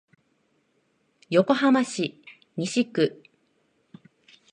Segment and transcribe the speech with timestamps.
[1.29, 2.19] 横浜市
[2.57, 3.21] 西区